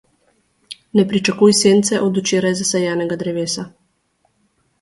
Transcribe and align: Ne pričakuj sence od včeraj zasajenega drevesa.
Ne 0.99 1.03
pričakuj 1.11 1.53
sence 1.59 2.01
od 2.07 2.17
včeraj 2.23 2.57
zasajenega 2.63 3.19
drevesa. 3.25 3.67